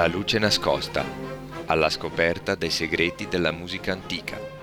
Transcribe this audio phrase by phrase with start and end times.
[0.00, 1.04] La luce nascosta,
[1.66, 4.59] alla scoperta dei segreti della musica antica.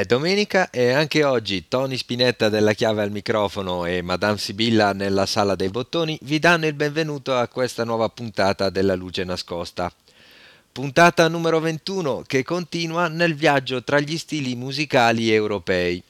[0.00, 5.26] È domenica e anche oggi Tony Spinetta della Chiave al microfono e Madame Sibilla nella
[5.26, 9.92] sala dei bottoni vi danno il benvenuto a questa nuova puntata della Luce Nascosta.
[10.72, 16.02] Puntata numero 21 che continua nel viaggio tra gli stili musicali europei.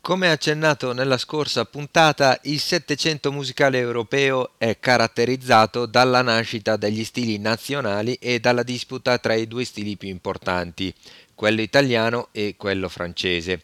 [0.00, 7.36] Come accennato nella scorsa puntata, il Settecento musicale europeo è caratterizzato dalla nascita degli stili
[7.36, 10.94] nazionali e dalla disputa tra i due stili più importanti,
[11.38, 13.62] quello italiano e quello francese.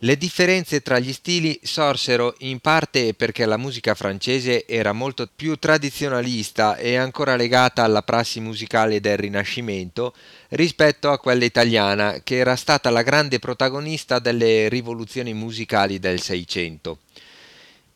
[0.00, 5.56] Le differenze tra gli stili sorsero in parte perché la musica francese era molto più
[5.56, 10.12] tradizionalista e ancora legata alla prassi musicale del Rinascimento
[10.50, 16.98] rispetto a quella italiana, che era stata la grande protagonista delle rivoluzioni musicali del Seicento.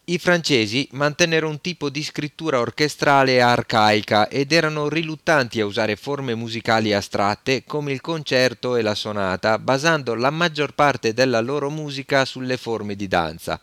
[0.09, 6.37] I francesi mantennero un tipo di scrittura orchestrale arcaica ed erano riluttanti a usare forme
[6.37, 12.25] musicali astratte come il concerto e la sonata, basando la maggior parte della loro musica
[12.25, 13.61] sulle forme di danza.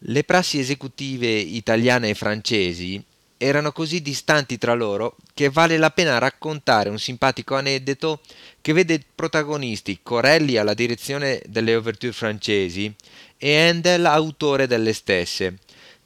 [0.00, 3.02] Le prassi esecutive italiane e francesi
[3.42, 8.20] erano così distanti tra loro che vale la pena raccontare un simpatico aneddoto
[8.60, 12.94] che vede protagonisti Corelli alla direzione delle ouverture francesi
[13.38, 15.56] e Handel autore delle stesse.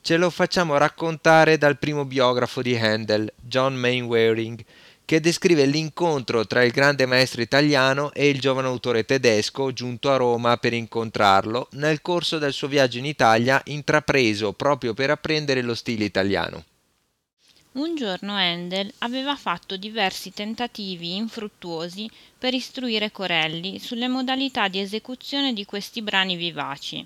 [0.00, 4.64] Ce lo facciamo raccontare dal primo biografo di Handel, John Mainwaring,
[5.04, 10.16] che descrive l'incontro tra il grande maestro italiano e il giovane autore tedesco giunto a
[10.16, 15.74] Roma per incontrarlo nel corso del suo viaggio in Italia intrapreso proprio per apprendere lo
[15.74, 16.64] stile italiano.
[17.74, 25.52] Un giorno Handel aveva fatto diversi tentativi infruttuosi per istruire Corelli sulle modalità di esecuzione
[25.52, 27.04] di questi brani vivaci.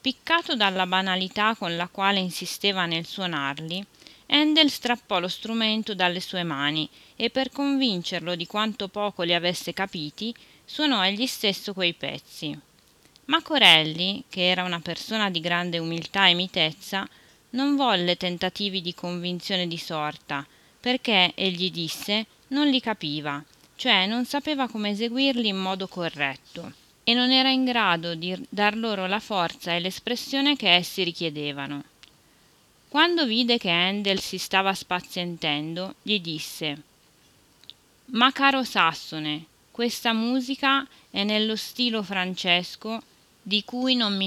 [0.00, 3.84] Piccato dalla banalità con la quale insisteva nel suonarli,
[4.28, 9.74] Handel strappò lo strumento dalle sue mani e per convincerlo di quanto poco li avesse
[9.74, 10.34] capiti,
[10.64, 12.58] suonò egli stesso quei pezzi.
[13.26, 17.06] Ma Corelli, che era una persona di grande umiltà e mitezza,
[17.50, 20.46] non volle tentativi di convinzione di sorta,
[20.80, 23.42] perché, egli disse, non li capiva,
[23.76, 26.72] cioè non sapeva come eseguirli in modo corretto
[27.04, 31.84] e non era in grado di dar loro la forza e l'espressione che essi richiedevano.
[32.88, 36.82] Quando vide che Handel si stava spazientendo, gli disse
[38.06, 43.00] Ma caro Sassone, questa musica è nello stilo francesco
[43.40, 44.24] di cui non mi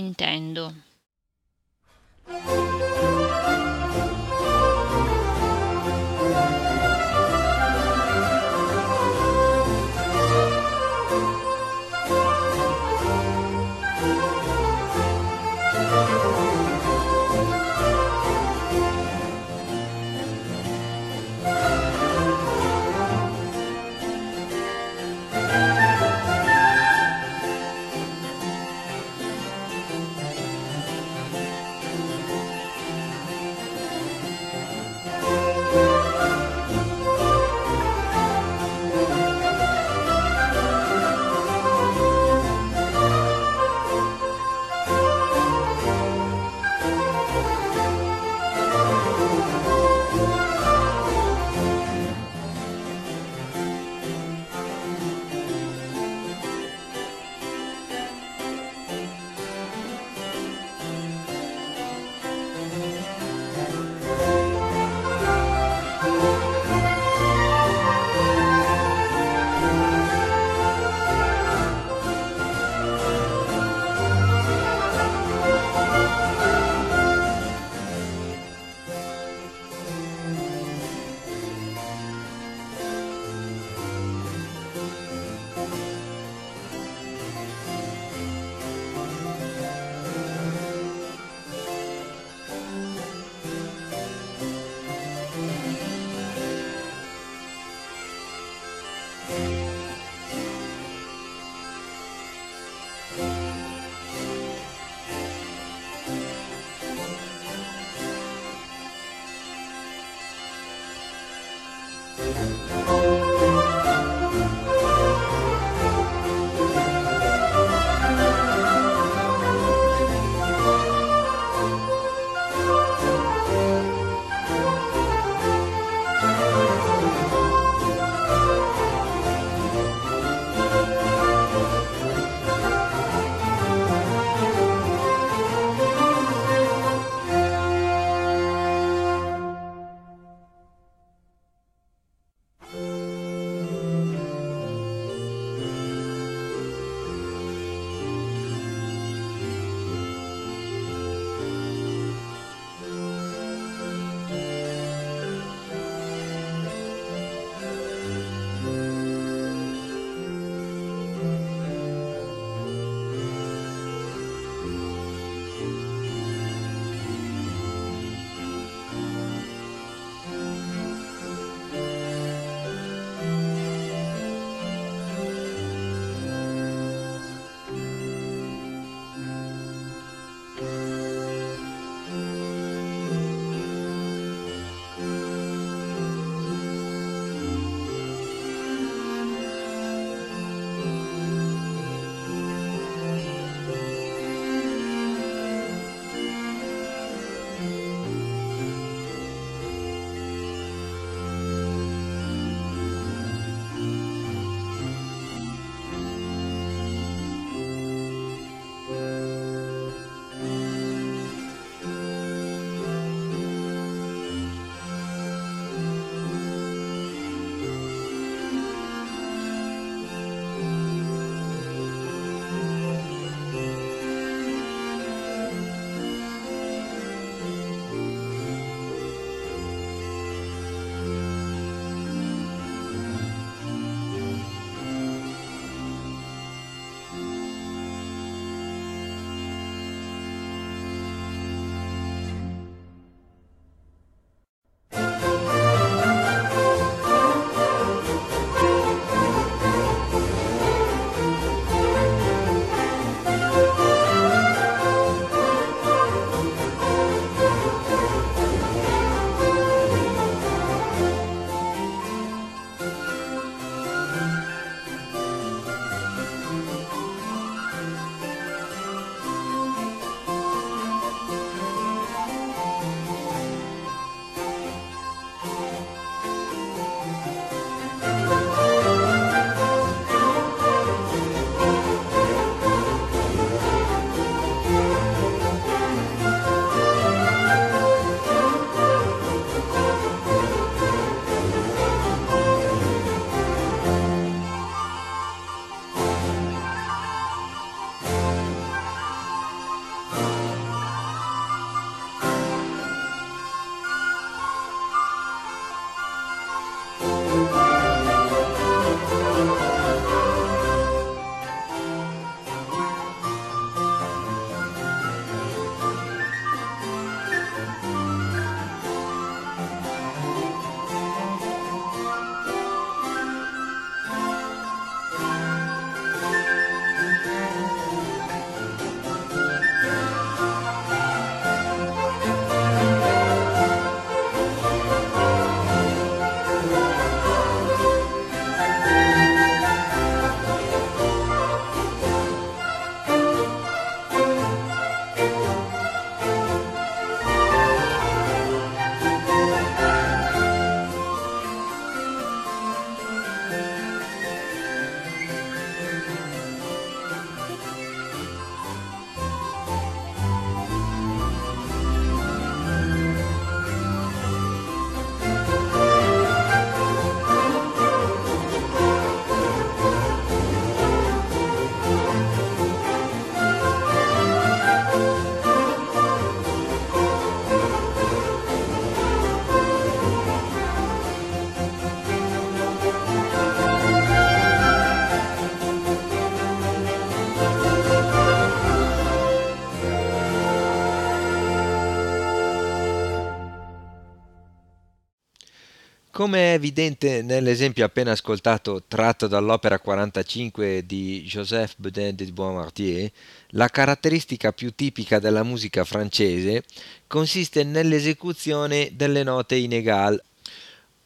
[396.21, 403.11] Come è evidente nell'esempio appena ascoltato tratto dall'opera 45 di Joseph Bedin de Boismartier,
[403.53, 406.63] la caratteristica più tipica della musica francese
[407.07, 410.21] consiste nell'esecuzione delle note in egal,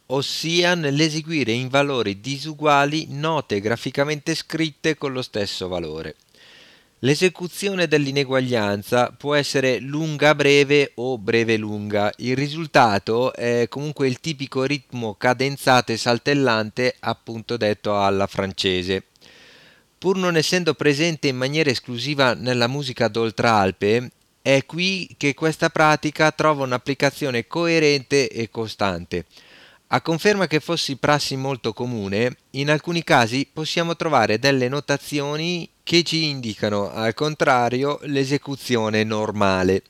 [0.08, 6.16] ossia nell'eseguire in valori disuguali note graficamente scritte con lo stesso valore.
[7.06, 12.12] L'esecuzione dell'ineguaglianza può essere lunga-breve o breve-lunga.
[12.18, 19.04] Il risultato è comunque il tipico ritmo cadenzato e saltellante, appunto detto alla francese.
[20.00, 24.10] Pur non essendo presente in maniera esclusiva nella musica d'oltralpe,
[24.42, 29.26] è qui che questa pratica trova un'applicazione coerente e costante.
[29.89, 36.01] A conferma che fossi prassi molto comune, in alcuni casi possiamo trovare delle notazioni che
[36.01, 39.84] ci indicano al contrario l'esecuzione normale.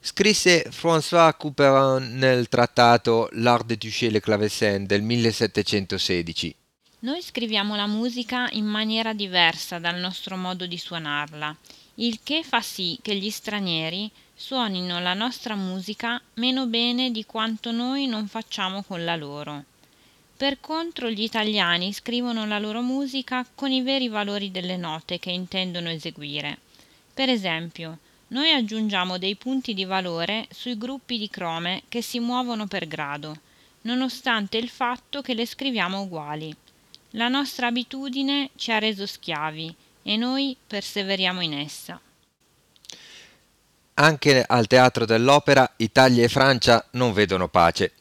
[0.00, 6.54] Scrisse François Couperin nel trattato L'art de toucher le clavecin del 1716.
[7.00, 11.56] Noi scriviamo la musica in maniera diversa dal nostro modo di suonarla,
[11.96, 17.72] il che fa sì che gli stranieri suonino la nostra musica meno bene di quanto
[17.72, 19.64] noi non facciamo con la loro.
[20.36, 25.30] Per contro gli italiani scrivono la loro musica con i veri valori delle note che
[25.30, 26.58] intendono eseguire.
[27.14, 32.66] Per esempio, noi aggiungiamo dei punti di valore sui gruppi di crome che si muovono
[32.66, 33.40] per grado,
[33.82, 36.54] nonostante il fatto che le scriviamo uguali.
[37.12, 41.98] La nostra abitudine ci ha reso schiavi e noi perseveriamo in essa.
[43.98, 47.92] Anche al teatro dell'opera Italia e Francia non vedono pace.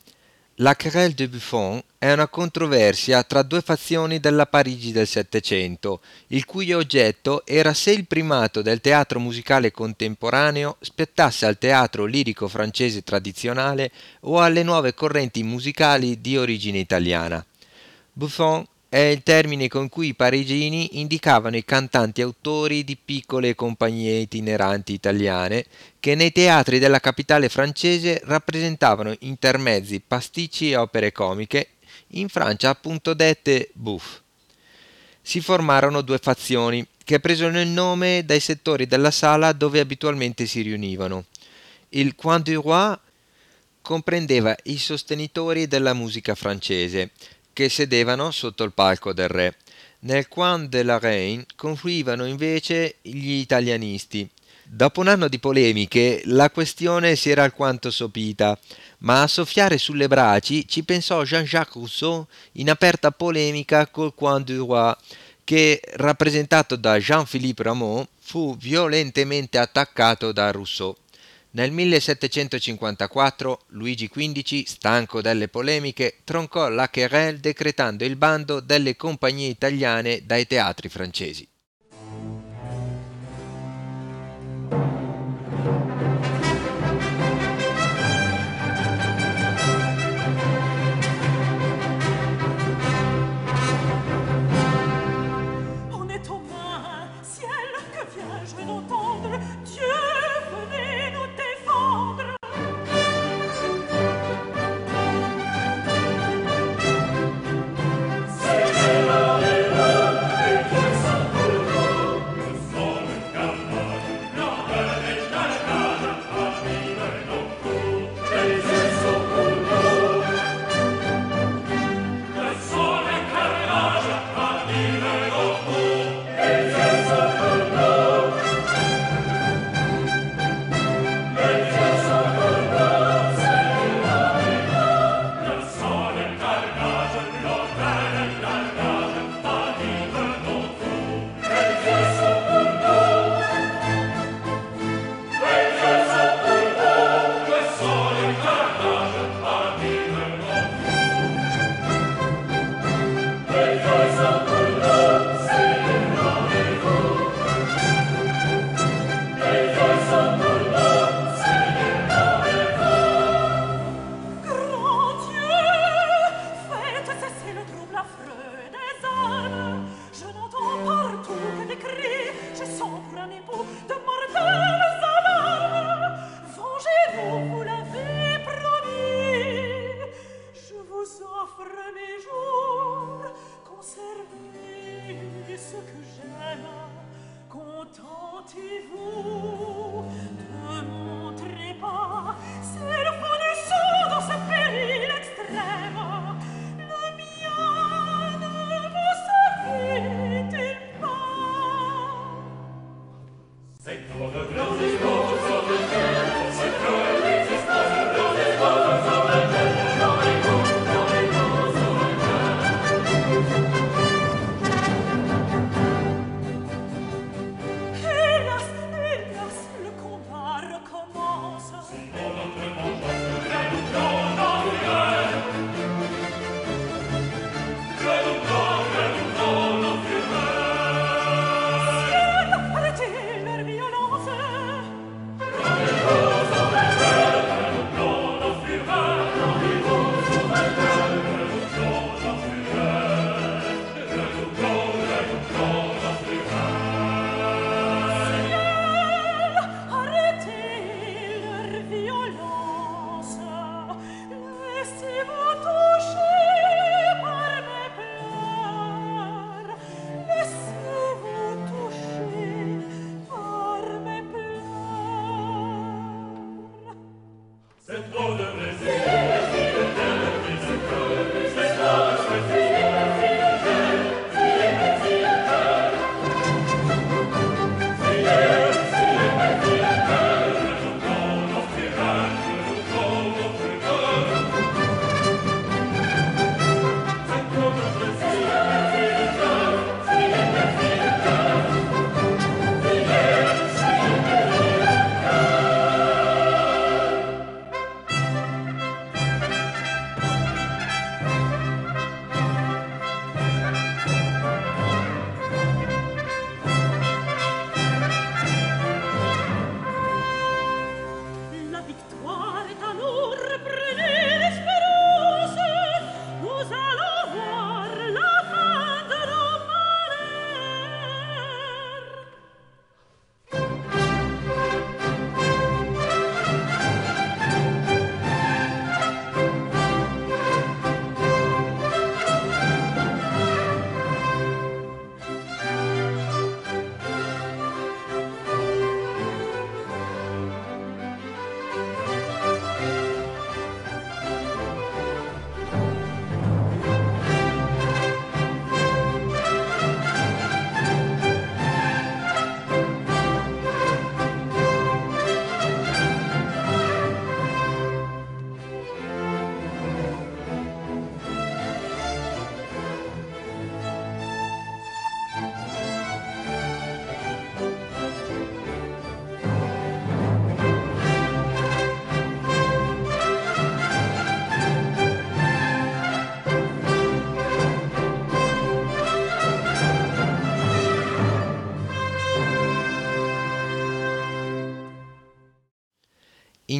[0.55, 6.43] La querelle de Buffon è una controversia tra due fazioni della Parigi del Settecento, il
[6.43, 13.01] cui oggetto era se il primato del teatro musicale contemporaneo spettasse al teatro lirico francese
[13.01, 13.89] tradizionale
[14.21, 17.45] o alle nuove correnti musicali di origine italiana.
[18.11, 24.19] Buffon è il termine con cui i parigini indicavano i cantanti autori di piccole compagnie
[24.19, 25.65] itineranti italiane
[25.99, 31.71] che nei teatri della capitale francese rappresentavano intermezzi, pasticci e opere comiche,
[32.11, 34.21] in Francia appunto dette bouffe.
[35.21, 40.61] Si formarono due fazioni che presero il nome dai settori della sala dove abitualmente si
[40.61, 41.25] riunivano.
[41.89, 42.97] Il Coin du Roi
[43.81, 47.11] comprendeva i sostenitori della musica francese,
[47.55, 49.55] che sedevano sotto il palco del re.
[50.00, 54.29] Nel Coin de la Reine confluivano invece gli italianisti.
[54.62, 58.59] Dopo un anno di polemiche, la questione si era alquanto sopita,
[59.00, 64.65] ma a soffiare sulle braci ci pensò Jean-Jacques Rousseau in aperta polemica col Coin du
[64.65, 64.93] Roi,
[65.45, 70.93] che, rappresentato da Jean-Philippe Rameau, fu violentemente attaccato da Rousseau.
[71.55, 79.47] Nel 1754 Luigi XV, stanco delle polemiche, troncò la querelle decretando il bando delle compagnie
[79.47, 81.47] italiane dai teatri francesi.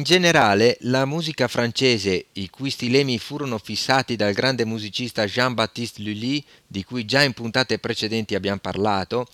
[0.06, 6.84] Generale, la musica francese, i cui stilemi furono fissati dal grande musicista Jean-Baptiste Lully, di
[6.84, 9.26] cui già in puntate precedenti abbiamo parlato,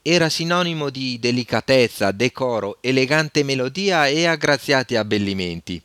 [0.00, 5.82] era sinonimo di delicatezza, decoro, elegante melodia e aggraziati abbellimenti.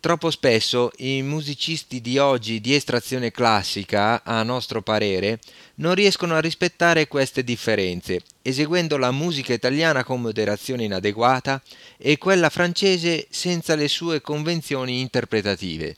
[0.00, 5.40] Troppo spesso i musicisti di oggi di estrazione classica, a nostro parere,
[5.76, 11.60] non riescono a rispettare queste differenze, eseguendo la musica italiana con moderazione inadeguata
[11.96, 15.96] e quella francese senza le sue convenzioni interpretative.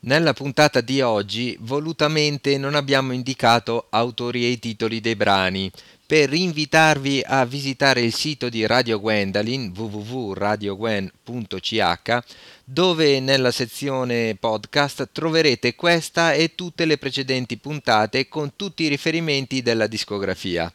[0.00, 5.72] Nella puntata di oggi volutamente non abbiamo indicato autori e titoli dei brani,
[6.06, 12.18] per invitarvi a visitare il sito di Radio Gwendalin www.radiogwen.ch
[12.64, 19.62] dove nella sezione podcast troverete questa e tutte le precedenti puntate con tutti i riferimenti
[19.62, 20.72] della discografia.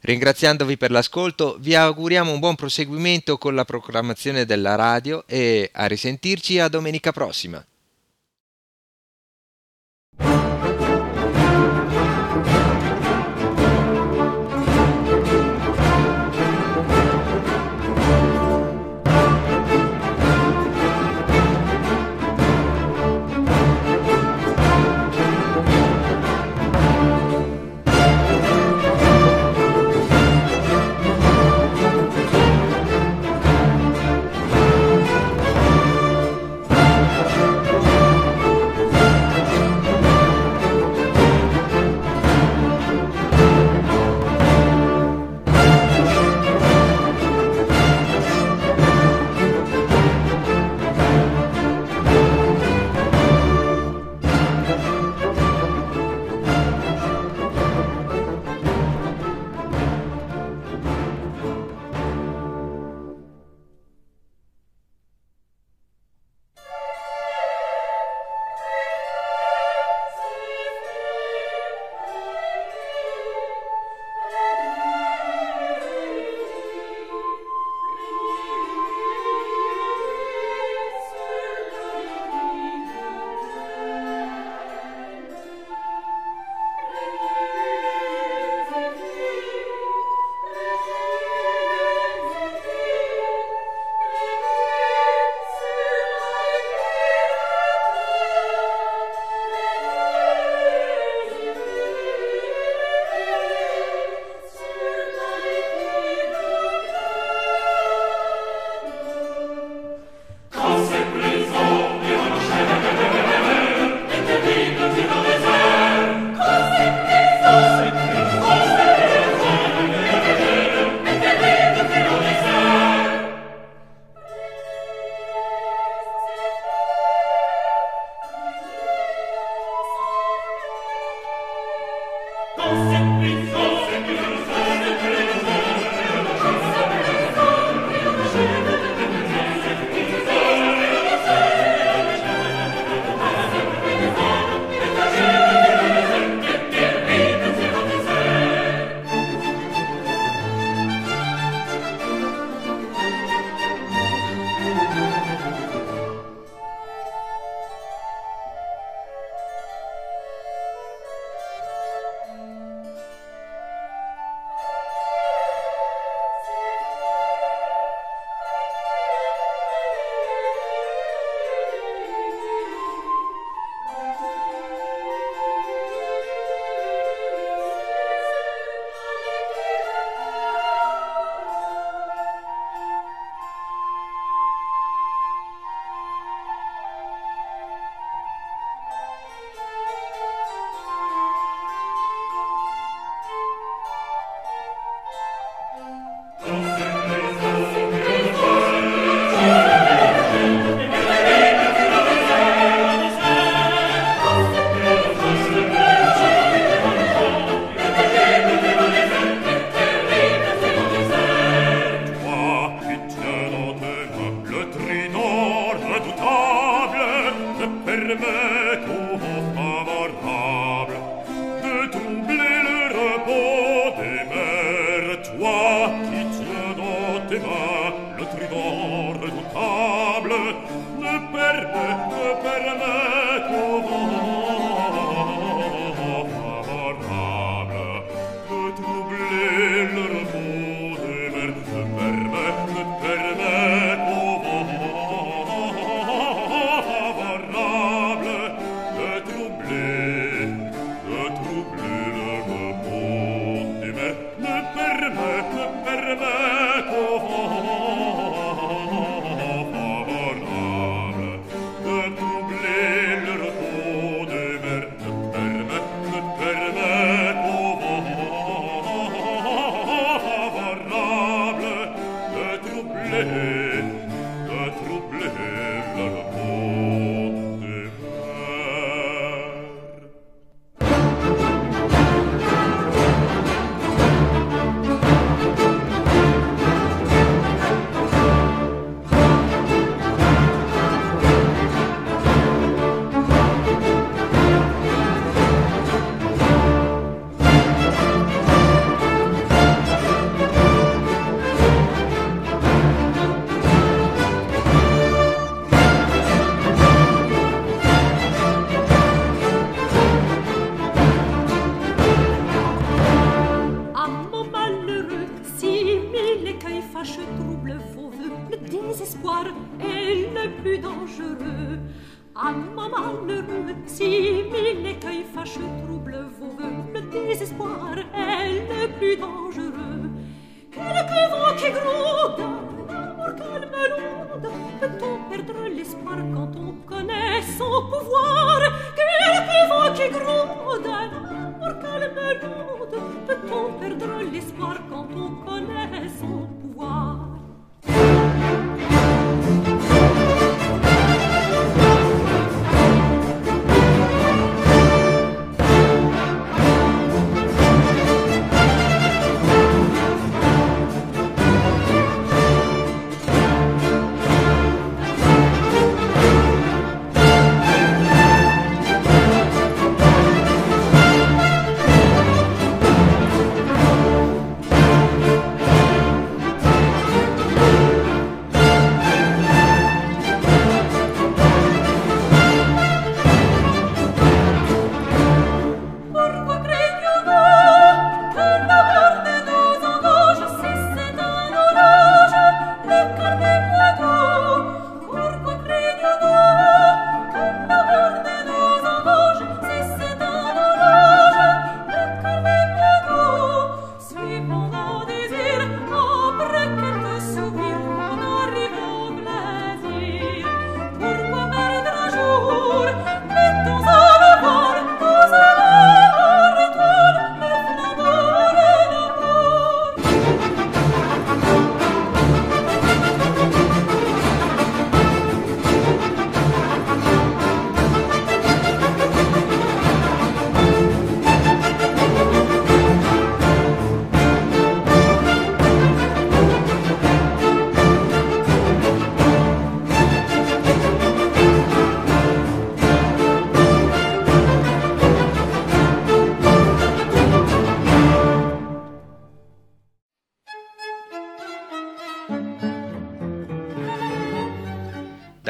[0.00, 5.86] Ringraziandovi per l'ascolto, vi auguriamo un buon proseguimento con la proclamazione della radio e a
[5.86, 7.64] risentirci a domenica prossima.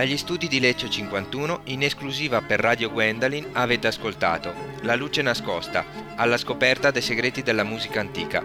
[0.04, 5.82] Dagli studi di Lecce 51, in esclusiva per Radio Gwendolyn, avete ascoltato La luce nascosta,
[6.16, 8.42] alla scoperta dei segreti della musica antica.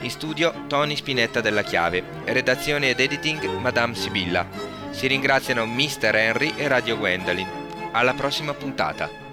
[0.00, 4.46] In studio Tony Spinetta della Chiave, redazione ed editing Madame Sibilla.
[4.90, 6.14] Si ringraziano Mr.
[6.14, 7.48] Henry e Radio Gwendolyn.
[7.92, 9.29] Alla prossima puntata.